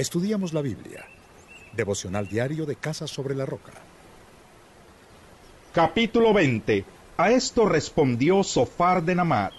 Estudiamos 0.00 0.54
la 0.54 0.62
Biblia. 0.62 1.04
Devocional 1.76 2.26
diario 2.26 2.64
de 2.64 2.76
Casa 2.76 3.06
sobre 3.06 3.34
la 3.34 3.44
Roca. 3.44 3.72
Capítulo 5.74 6.32
20. 6.32 6.86
A 7.18 7.30
esto 7.32 7.66
respondió 7.68 8.42
Sofar 8.42 9.02
de 9.02 9.14
Namat. 9.14 9.52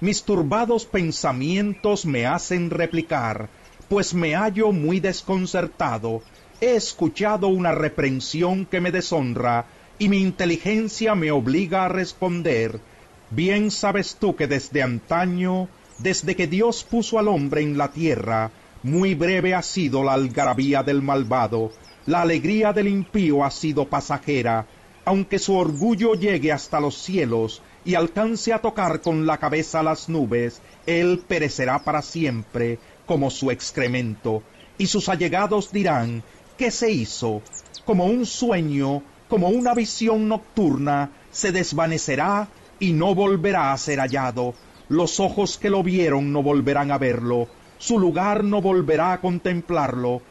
Mis 0.00 0.22
turbados 0.22 0.86
pensamientos 0.86 2.06
me 2.06 2.24
hacen 2.24 2.70
replicar, 2.70 3.50
pues 3.90 4.14
me 4.14 4.34
hallo 4.34 4.72
muy 4.72 4.98
desconcertado. 4.98 6.22
He 6.62 6.74
escuchado 6.74 7.48
una 7.48 7.72
reprensión 7.72 8.64
que 8.64 8.80
me 8.80 8.92
deshonra, 8.92 9.66
y 9.98 10.08
mi 10.08 10.22
inteligencia 10.22 11.14
me 11.14 11.30
obliga 11.32 11.84
a 11.84 11.90
responder. 11.90 12.80
Bien 13.28 13.70
sabes 13.70 14.16
tú 14.18 14.36
que 14.36 14.46
desde 14.46 14.82
antaño, 14.82 15.68
desde 15.98 16.34
que 16.34 16.46
Dios 16.46 16.82
puso 16.82 17.18
al 17.18 17.28
hombre 17.28 17.60
en 17.60 17.76
la 17.76 17.88
tierra, 17.88 18.50
muy 18.82 19.14
breve 19.14 19.54
ha 19.54 19.62
sido 19.62 20.02
la 20.02 20.14
algarabía 20.14 20.82
del 20.82 21.02
malvado, 21.02 21.70
la 22.06 22.22
alegría 22.22 22.72
del 22.72 22.88
impío 22.88 23.44
ha 23.44 23.50
sido 23.50 23.88
pasajera, 23.88 24.66
aunque 25.04 25.38
su 25.38 25.54
orgullo 25.54 26.14
llegue 26.14 26.50
hasta 26.50 26.80
los 26.80 26.96
cielos 26.96 27.62
y 27.84 27.94
alcance 27.94 28.52
a 28.52 28.58
tocar 28.58 29.00
con 29.00 29.24
la 29.24 29.38
cabeza 29.38 29.82
las 29.82 30.08
nubes, 30.08 30.60
él 30.86 31.22
perecerá 31.26 31.84
para 31.84 32.02
siempre 32.02 32.78
como 33.06 33.30
su 33.30 33.50
excremento, 33.50 34.42
y 34.78 34.86
sus 34.86 35.08
allegados 35.08 35.70
dirán, 35.70 36.22
¿qué 36.58 36.70
se 36.70 36.90
hizo? 36.90 37.42
Como 37.84 38.06
un 38.06 38.26
sueño, 38.26 39.02
como 39.28 39.48
una 39.48 39.74
visión 39.74 40.28
nocturna, 40.28 41.10
se 41.30 41.52
desvanecerá 41.52 42.48
y 42.80 42.92
no 42.92 43.14
volverá 43.14 43.72
a 43.72 43.78
ser 43.78 44.00
hallado. 44.00 44.54
Los 44.88 45.20
ojos 45.20 45.56
que 45.56 45.70
lo 45.70 45.82
vieron 45.82 46.32
no 46.32 46.42
volverán 46.42 46.90
a 46.90 46.98
verlo 46.98 47.48
su 47.82 47.98
lugar 47.98 48.44
no 48.44 48.62
volverá 48.62 49.12
a 49.12 49.20
contemplarlo. 49.20 50.22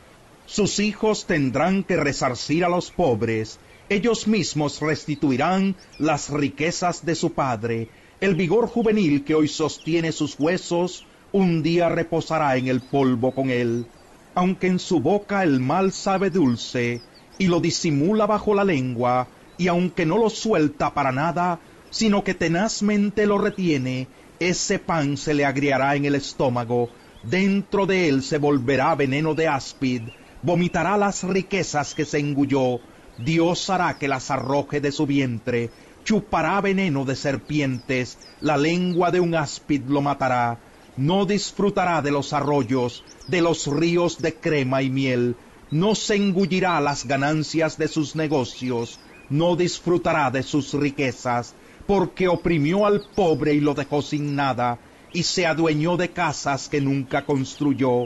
Sus 0.46 0.80
hijos 0.80 1.26
tendrán 1.26 1.84
que 1.84 1.98
resarcir 1.98 2.64
a 2.64 2.70
los 2.70 2.92
pobres, 2.92 3.60
ellos 3.90 4.26
mismos 4.26 4.80
restituirán 4.80 5.76
las 6.00 6.30
riquezas 6.30 7.06
de 7.06 7.14
su 7.14 7.34
padre. 7.34 7.90
El 8.22 8.36
vigor 8.36 8.70
juvenil 8.70 9.26
que 9.26 9.36
hoy 9.36 9.50
sostiene 9.50 10.14
sus 10.14 10.40
huesos, 10.40 11.06
un 11.34 11.62
día 11.62 11.90
reposará 11.90 12.56
en 12.56 12.70
el 12.70 12.80
polvo 12.80 13.36
con 13.36 13.50
él. 13.50 13.86
Aunque 14.34 14.68
en 14.68 14.80
su 14.80 15.02
boca 15.02 15.44
el 15.44 15.60
mal 15.60 15.92
sabe 15.92 16.30
dulce, 16.30 17.02
y 17.38 17.48
lo 17.48 17.60
disimula 17.60 18.28
bajo 18.28 18.56
la 18.56 18.64
lengua, 18.64 19.28
y 19.58 19.68
aunque 19.68 20.06
no 20.06 20.18
lo 20.18 20.30
suelta 20.30 20.94
para 20.94 21.12
nada, 21.12 21.60
sino 21.90 22.24
que 22.24 22.34
tenazmente 22.34 23.26
lo 23.26 23.40
retiene, 23.40 24.08
ese 24.40 24.80
pan 24.80 25.18
se 25.18 25.34
le 25.34 25.44
agriará 25.44 25.98
en 25.98 26.06
el 26.06 26.16
estómago, 26.16 26.90
dentro 27.24 27.86
de 27.86 28.10
él 28.10 28.24
se 28.24 28.38
volverá 28.38 28.96
veneno 28.96 29.36
de 29.36 29.48
áspid, 29.48 30.02
vomitará 30.42 30.98
las 30.98 31.24
riquezas 31.24 31.94
que 31.94 32.06
se 32.06 32.20
engulló, 32.20 32.80
Dios 33.18 33.70
hará 33.70 33.98
que 33.98 34.08
las 34.08 34.32
arroje 34.32 34.82
de 34.82 34.92
su 34.92 35.06
vientre, 35.06 35.70
chupará 36.04 36.60
veneno 36.62 37.06
de 37.06 37.16
serpientes, 37.16 38.18
la 38.40 38.58
lengua 38.58 39.12
de 39.12 39.20
un 39.20 39.36
áspid 39.36 39.84
lo 39.88 40.02
matará, 40.02 40.60
no 40.98 41.26
disfrutará 41.26 42.02
de 42.02 42.12
los 42.12 42.34
arroyos, 42.34 43.04
de 43.28 43.42
los 43.42 43.68
ríos 43.68 44.20
de 44.20 44.34
crema 44.36 44.82
y 44.82 44.90
miel, 44.90 45.36
no 45.70 45.96
se 45.96 46.16
engullirá 46.16 46.82
las 46.82 47.06
ganancias 47.06 47.78
de 47.78 47.88
sus 47.88 48.16
negocios, 48.16 49.00
no 49.30 49.56
disfrutará 49.56 50.32
de 50.32 50.44
sus 50.44 50.74
riquezas, 50.74 51.56
porque 51.88 52.28
oprimió 52.28 52.86
al 52.86 53.02
pobre 53.16 53.54
y 53.54 53.62
lo 53.62 53.74
dejó 53.74 54.02
sin 54.02 54.36
nada, 54.36 54.80
y 55.14 55.24
se 55.24 55.46
adueñó 55.46 55.98
de 55.98 56.10
casas 56.10 56.70
que 56.70 56.82
nunca 56.82 57.26
construyó. 57.26 58.06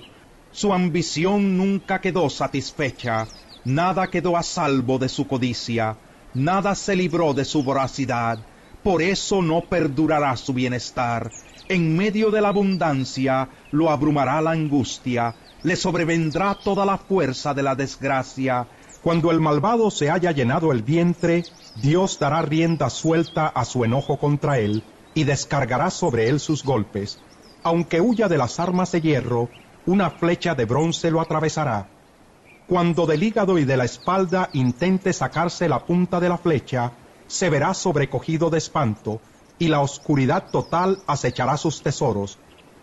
Su 0.52 0.74
ambición 0.74 1.58
nunca 1.58 2.00
quedó 2.02 2.30
satisfecha, 2.30 3.28
nada 3.66 4.08
quedó 4.08 4.38
a 4.38 4.44
salvo 4.44 4.98
de 4.98 5.10
su 5.10 5.28
codicia, 5.28 5.98
nada 6.34 6.76
se 6.76 6.96
libró 6.96 7.34
de 7.34 7.46
su 7.46 7.64
voracidad, 7.64 8.40
por 8.84 9.02
eso 9.02 9.42
no 9.42 9.62
perdurará 9.62 10.36
su 10.38 10.54
bienestar. 10.54 11.32
En 11.68 11.98
medio 11.98 12.30
de 12.30 12.42
la 12.42 12.50
abundancia 12.50 13.50
lo 13.72 13.90
abrumará 13.90 14.42
la 14.42 14.52
angustia, 14.52 15.36
le 15.64 15.76
sobrevendrá 15.76 16.54
toda 16.54 16.86
la 16.86 16.98
fuerza 16.98 17.54
de 17.54 17.64
la 17.64 17.76
desgracia. 17.76 18.68
Cuando 19.02 19.32
el 19.32 19.40
malvado 19.40 19.90
se 19.90 20.12
haya 20.12 20.32
llenado 20.32 20.72
el 20.72 20.84
vientre, 20.84 21.44
Dios 21.82 22.20
dará 22.20 22.44
rienda 22.44 22.90
suelta 22.90 23.48
a 23.48 23.66
su 23.66 23.84
enojo 23.84 24.18
contra 24.18 24.60
él, 24.60 24.84
y 25.16 25.24
descargará 25.24 25.90
sobre 25.90 26.30
él 26.30 26.40
sus 26.40 26.64
golpes. 26.64 27.20
Aunque 27.64 28.02
huya 28.02 28.28
de 28.28 28.38
las 28.38 28.60
armas 28.60 28.92
de 28.92 29.02
hierro, 29.02 29.50
una 29.88 30.12
flecha 30.12 30.54
de 30.54 30.66
bronce 30.66 31.10
lo 31.10 31.22
atravesará. 31.22 31.88
Cuando 32.68 33.08
del 33.08 33.24
hígado 33.24 33.58
y 33.58 33.66
de 33.66 33.78
la 33.78 33.86
espalda 33.86 34.50
intente 34.54 35.14
sacarse 35.14 35.68
la 35.68 35.86
punta 35.86 36.20
de 36.20 36.30
la 36.30 36.38
flecha, 36.38 36.92
se 37.28 37.50
verá 37.50 37.74
sobrecogido 37.74 38.50
de 38.50 38.60
espanto, 38.60 39.22
y 39.58 39.70
la 39.70 39.82
oscuridad 39.82 40.50
total 40.52 41.00
acechará 41.08 41.58
sus 41.58 41.82
tesoros. 41.82 42.38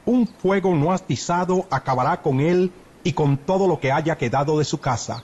Un 0.04 0.26
fuego 0.26 0.74
no 0.74 0.92
atizado 0.92 1.66
acabará 1.70 2.22
con 2.22 2.40
él 2.40 2.72
y 3.04 3.12
con 3.12 3.36
todo 3.36 3.68
lo 3.68 3.78
que 3.78 3.92
haya 3.92 4.16
quedado 4.16 4.58
de 4.58 4.64
su 4.64 4.80
casa. 4.80 5.22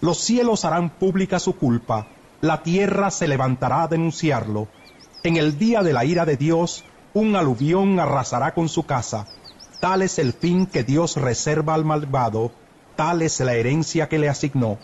Los 0.00 0.18
cielos 0.18 0.64
harán 0.64 0.90
pública 0.90 1.38
su 1.38 1.56
culpa, 1.56 2.06
la 2.40 2.62
tierra 2.62 3.10
se 3.10 3.26
levantará 3.26 3.82
a 3.82 3.88
denunciarlo, 3.88 4.68
en 5.22 5.36
el 5.36 5.58
día 5.58 5.82
de 5.82 5.92
la 5.92 6.04
ira 6.04 6.24
de 6.24 6.36
Dios, 6.36 6.84
un 7.14 7.34
aluvión 7.34 7.98
arrasará 7.98 8.54
con 8.54 8.68
su 8.68 8.84
casa. 8.84 9.26
Tal 9.80 10.02
es 10.02 10.18
el 10.18 10.32
fin 10.32 10.66
que 10.66 10.84
Dios 10.84 11.16
reserva 11.16 11.74
al 11.74 11.84
malvado, 11.84 12.52
tal 12.94 13.22
es 13.22 13.40
la 13.40 13.54
herencia 13.54 14.08
que 14.08 14.18
le 14.18 14.28
asignó. 14.28 14.78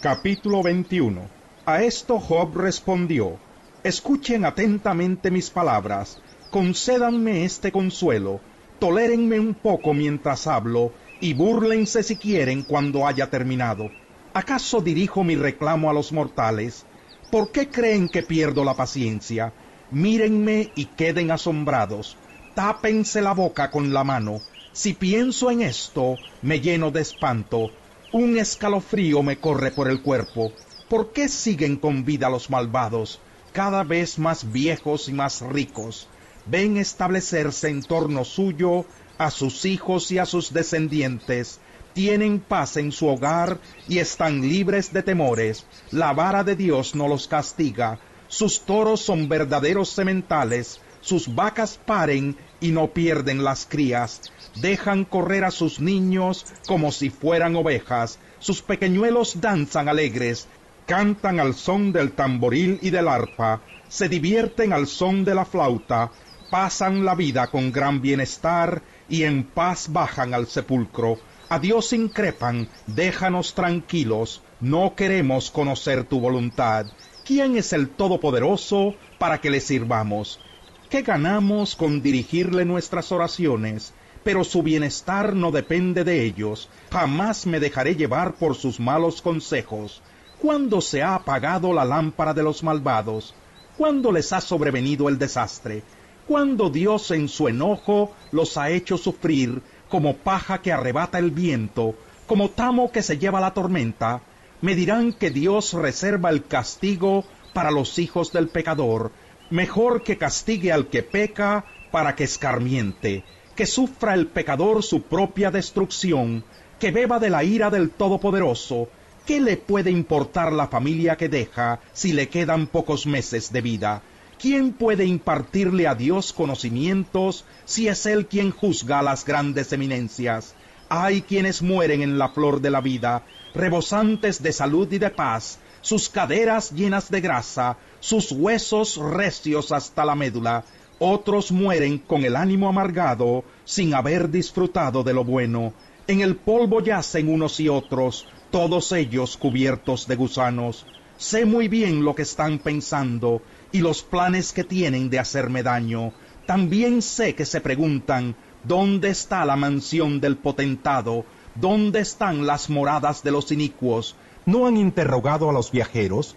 Capítulo 0.00 0.62
21 0.62 1.20
A 1.64 1.82
esto 1.82 2.18
Job 2.18 2.56
respondió, 2.56 3.38
Escuchen 3.84 4.44
atentamente 4.44 5.30
mis 5.30 5.50
palabras, 5.50 6.20
concédanme 6.50 7.44
este 7.44 7.72
consuelo, 7.72 8.40
tolérenme 8.78 9.40
un 9.40 9.54
poco 9.54 9.94
mientras 9.94 10.46
hablo, 10.46 10.92
y 11.20 11.34
búrlense 11.34 12.02
si 12.02 12.16
quieren 12.16 12.62
cuando 12.62 13.06
haya 13.06 13.30
terminado. 13.30 13.90
¿Acaso 14.34 14.80
dirijo 14.80 15.24
mi 15.24 15.36
reclamo 15.36 15.88
a 15.88 15.92
los 15.92 16.12
mortales? 16.12 16.84
¿Por 17.32 17.50
qué 17.50 17.70
creen 17.70 18.10
que 18.10 18.22
pierdo 18.22 18.62
la 18.62 18.74
paciencia? 18.74 19.54
Mírenme 19.90 20.70
y 20.74 20.84
queden 20.84 21.30
asombrados. 21.30 22.18
Tápense 22.54 23.22
la 23.22 23.32
boca 23.32 23.70
con 23.70 23.94
la 23.94 24.04
mano. 24.04 24.42
Si 24.74 24.92
pienso 24.92 25.50
en 25.50 25.62
esto, 25.62 26.18
me 26.42 26.60
lleno 26.60 26.90
de 26.90 27.00
espanto. 27.00 27.70
Un 28.12 28.36
escalofrío 28.36 29.22
me 29.22 29.38
corre 29.38 29.70
por 29.70 29.88
el 29.88 30.02
cuerpo. 30.02 30.52
¿Por 30.90 31.14
qué 31.14 31.26
siguen 31.30 31.76
con 31.76 32.04
vida 32.04 32.28
los 32.28 32.50
malvados, 32.50 33.18
cada 33.54 33.82
vez 33.82 34.18
más 34.18 34.52
viejos 34.52 35.08
y 35.08 35.14
más 35.14 35.40
ricos? 35.40 36.08
Ven 36.44 36.76
establecerse 36.76 37.70
en 37.70 37.82
torno 37.82 38.26
suyo 38.26 38.84
a 39.16 39.30
sus 39.30 39.64
hijos 39.64 40.12
y 40.12 40.18
a 40.18 40.26
sus 40.26 40.52
descendientes, 40.52 41.60
tienen 41.92 42.40
paz 42.40 42.76
en 42.76 42.92
su 42.92 43.08
hogar 43.08 43.58
y 43.88 43.98
están 43.98 44.40
libres 44.40 44.92
de 44.92 45.02
temores. 45.02 45.66
La 45.90 46.12
vara 46.12 46.44
de 46.44 46.56
Dios 46.56 46.94
no 46.94 47.08
los 47.08 47.28
castiga. 47.28 47.98
Sus 48.28 48.60
toros 48.60 49.00
son 49.00 49.28
verdaderos 49.28 49.90
sementales. 49.90 50.80
Sus 51.00 51.34
vacas 51.34 51.78
paren 51.84 52.36
y 52.60 52.70
no 52.70 52.88
pierden 52.88 53.44
las 53.44 53.66
crías. 53.66 54.20
Dejan 54.60 55.04
correr 55.04 55.44
a 55.44 55.50
sus 55.50 55.80
niños 55.80 56.46
como 56.66 56.92
si 56.92 57.10
fueran 57.10 57.56
ovejas. 57.56 58.18
Sus 58.38 58.62
pequeñuelos 58.62 59.40
danzan 59.40 59.88
alegres. 59.88 60.48
Cantan 60.86 61.40
al 61.40 61.54
son 61.54 61.92
del 61.92 62.12
tamboril 62.12 62.78
y 62.82 62.90
del 62.90 63.08
arpa. 63.08 63.60
Se 63.88 64.08
divierten 64.08 64.72
al 64.72 64.86
son 64.86 65.24
de 65.24 65.34
la 65.34 65.44
flauta. 65.44 66.10
Pasan 66.50 67.04
la 67.04 67.14
vida 67.14 67.46
con 67.48 67.72
gran 67.72 68.00
bienestar 68.00 68.82
y 69.08 69.24
en 69.24 69.44
paz 69.44 69.88
bajan 69.90 70.34
al 70.34 70.46
sepulcro 70.46 71.18
a 71.52 71.58
Dios 71.58 71.92
increpan, 71.92 72.66
déjanos 72.86 73.52
tranquilos, 73.52 74.40
no 74.58 74.94
queremos 74.96 75.50
conocer 75.50 76.04
tu 76.04 76.18
voluntad. 76.18 76.86
¿Quién 77.26 77.58
es 77.58 77.74
el 77.74 77.90
Todopoderoso 77.90 78.94
para 79.18 79.38
que 79.38 79.50
le 79.50 79.60
sirvamos? 79.60 80.40
¿Qué 80.88 81.02
ganamos 81.02 81.76
con 81.76 82.00
dirigirle 82.00 82.64
nuestras 82.64 83.12
oraciones? 83.12 83.92
Pero 84.24 84.44
su 84.44 84.62
bienestar 84.62 85.34
no 85.34 85.50
depende 85.50 86.04
de 86.04 86.24
ellos. 86.24 86.70
Jamás 86.90 87.46
me 87.46 87.60
dejaré 87.60 87.96
llevar 87.96 88.32
por 88.36 88.54
sus 88.54 88.80
malos 88.80 89.20
consejos. 89.20 90.00
¿Cuándo 90.40 90.80
se 90.80 91.02
ha 91.02 91.14
apagado 91.14 91.74
la 91.74 91.84
lámpara 91.84 92.32
de 92.32 92.44
los 92.44 92.62
malvados? 92.62 93.34
¿Cuándo 93.76 94.10
les 94.10 94.32
ha 94.32 94.40
sobrevenido 94.40 95.06
el 95.10 95.18
desastre? 95.18 95.82
¿Cuándo 96.26 96.70
Dios 96.70 97.10
en 97.10 97.28
su 97.28 97.46
enojo 97.46 98.14
los 98.30 98.56
ha 98.56 98.70
hecho 98.70 98.96
sufrir 98.96 99.60
como 99.92 100.16
paja 100.16 100.62
que 100.62 100.72
arrebata 100.72 101.18
el 101.18 101.32
viento, 101.32 101.94
como 102.26 102.48
tamo 102.48 102.90
que 102.90 103.02
se 103.02 103.18
lleva 103.18 103.42
la 103.42 103.52
tormenta, 103.52 104.22
me 104.62 104.74
dirán 104.74 105.12
que 105.12 105.30
Dios 105.30 105.74
reserva 105.74 106.30
el 106.30 106.46
castigo 106.46 107.26
para 107.52 107.70
los 107.70 107.98
hijos 107.98 108.32
del 108.32 108.48
pecador, 108.48 109.12
mejor 109.50 110.02
que 110.02 110.16
castigue 110.16 110.72
al 110.72 110.86
que 110.86 111.02
peca 111.02 111.66
para 111.90 112.16
que 112.16 112.24
escarmiente, 112.24 113.22
que 113.54 113.66
sufra 113.66 114.14
el 114.14 114.28
pecador 114.28 114.82
su 114.82 115.02
propia 115.02 115.50
destrucción, 115.50 116.42
que 116.80 116.90
beba 116.90 117.18
de 117.18 117.28
la 117.28 117.44
ira 117.44 117.68
del 117.68 117.90
Todopoderoso. 117.90 118.88
¿Qué 119.26 119.42
le 119.42 119.58
puede 119.58 119.90
importar 119.90 120.54
la 120.54 120.68
familia 120.68 121.18
que 121.18 121.28
deja 121.28 121.80
si 121.92 122.14
le 122.14 122.30
quedan 122.30 122.66
pocos 122.66 123.06
meses 123.06 123.52
de 123.52 123.60
vida? 123.60 124.02
¿Quién 124.42 124.72
puede 124.72 125.04
impartirle 125.04 125.86
a 125.86 125.94
Dios 125.94 126.32
conocimientos 126.32 127.44
si 127.64 127.86
es 127.86 128.06
Él 128.06 128.26
quien 128.26 128.50
juzga 128.50 128.98
a 128.98 129.02
las 129.04 129.24
grandes 129.24 129.72
eminencias? 129.72 130.56
Hay 130.88 131.22
quienes 131.22 131.62
mueren 131.62 132.02
en 132.02 132.18
la 132.18 132.28
flor 132.30 132.60
de 132.60 132.70
la 132.70 132.80
vida, 132.80 133.22
rebosantes 133.54 134.42
de 134.42 134.52
salud 134.52 134.92
y 134.92 134.98
de 134.98 135.10
paz, 135.10 135.60
sus 135.80 136.08
caderas 136.08 136.72
llenas 136.72 137.08
de 137.08 137.20
grasa, 137.20 137.78
sus 138.00 138.32
huesos 138.32 138.96
recios 138.96 139.70
hasta 139.70 140.04
la 140.04 140.16
médula. 140.16 140.64
Otros 140.98 141.52
mueren 141.52 141.98
con 141.98 142.24
el 142.24 142.34
ánimo 142.34 142.68
amargado, 142.68 143.44
sin 143.64 143.94
haber 143.94 144.28
disfrutado 144.28 145.04
de 145.04 145.14
lo 145.14 145.22
bueno. 145.22 145.72
En 146.08 146.20
el 146.20 146.34
polvo 146.34 146.80
yacen 146.80 147.32
unos 147.32 147.60
y 147.60 147.68
otros, 147.68 148.26
todos 148.50 148.90
ellos 148.90 149.36
cubiertos 149.36 150.08
de 150.08 150.16
gusanos. 150.16 150.84
Sé 151.16 151.44
muy 151.44 151.68
bien 151.68 152.04
lo 152.04 152.16
que 152.16 152.22
están 152.22 152.58
pensando 152.58 153.42
y 153.72 153.80
los 153.80 154.02
planes 154.02 154.52
que 154.52 154.64
tienen 154.64 155.10
de 155.10 155.18
hacerme 155.18 155.62
daño. 155.62 156.12
También 156.46 157.02
sé 157.02 157.34
que 157.34 157.46
se 157.46 157.60
preguntan, 157.60 158.36
¿dónde 158.64 159.10
está 159.10 159.44
la 159.44 159.56
mansión 159.56 160.20
del 160.20 160.36
potentado? 160.36 161.24
¿Dónde 161.54 162.00
están 162.00 162.46
las 162.46 162.70
moradas 162.70 163.22
de 163.22 163.30
los 163.30 163.50
inicuos? 163.50 164.16
¿No 164.46 164.66
han 164.66 164.76
interrogado 164.76 165.48
a 165.48 165.52
los 165.52 165.70
viajeros? 165.70 166.36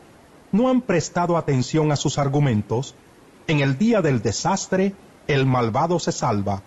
¿No 0.51 0.69
han 0.69 0.81
prestado 0.81 1.37
atención 1.37 1.91
a 1.91 1.95
sus 1.95 2.17
argumentos? 2.17 2.95
En 3.47 3.59
el 3.59 3.77
día 3.77 4.01
del 4.01 4.21
desastre, 4.21 4.93
el 5.27 5.45
malvado 5.45 5.99
se 5.99 6.11
salva. 6.11 6.63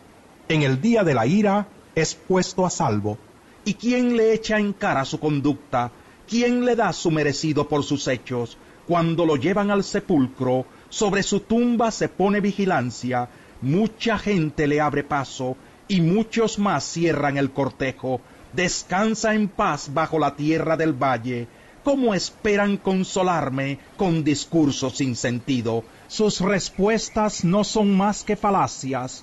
En 0.49 0.63
el 0.63 0.81
día 0.81 1.05
de 1.05 1.15
la 1.15 1.27
ira, 1.27 1.69
es 1.95 2.15
puesto 2.15 2.67
a 2.67 2.71
salvo. 2.71 3.19
¿Y 3.65 3.75
quién 3.75 4.17
le 4.17 4.33
echa 4.33 4.59
en 4.59 4.73
cara 4.73 5.05
su 5.05 5.19
conducta? 5.21 5.91
¿Quién 6.29 6.65
le 6.65 6.77
da 6.77 6.93
su 6.93 7.11
merecido 7.11 7.69
por 7.69 7.83
sus 7.85 8.07
hechos? 8.09 8.57
Cuando 8.89 9.27
lo 9.27 9.37
llevan 9.37 9.71
al 9.71 9.85
sepulcro, 9.85 10.65
sobre 10.89 11.23
su 11.23 11.41
tumba 11.41 11.91
se 11.91 12.09
pone 12.09 12.41
vigilancia, 12.41 13.29
mucha 13.61 14.17
gente 14.17 14.67
le 14.67 14.81
abre 14.81 15.05
paso, 15.05 15.59
y 15.89 16.01
muchos 16.01 16.59
más 16.59 16.85
cierran 16.85 17.37
el 17.37 17.51
cortejo. 17.51 18.23
Descansa 18.55 19.35
en 19.35 19.49
paz 19.49 19.93
bajo 19.93 20.19
la 20.19 20.37
tierra 20.37 20.79
del 20.79 20.95
valle. 20.95 21.49
¿Cómo 21.85 22.15
esperan 22.15 22.79
consolarme 22.79 23.79
con 23.99 24.25
discursos 24.25 24.97
sin 24.97 25.17
sentido? 25.17 25.85
Sus 26.07 26.41
respuestas 26.41 27.45
no 27.45 27.65
son 27.65 27.95
más 27.95 28.25
que 28.25 28.37
falacias 28.37 29.23